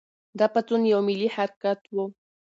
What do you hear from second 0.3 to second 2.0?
دا پاڅون یو ملي حرکت و.